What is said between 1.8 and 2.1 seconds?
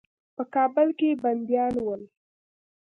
ول.